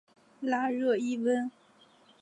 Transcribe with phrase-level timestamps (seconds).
[0.39, 1.51] 拉热伊翁。